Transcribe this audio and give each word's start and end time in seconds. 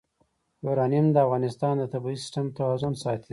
یورانیم 0.65 1.05
د 1.11 1.17
افغانستان 1.25 1.73
د 1.79 1.83
طبعي 1.93 2.15
سیسټم 2.21 2.45
توازن 2.57 2.93
ساتي. 3.03 3.29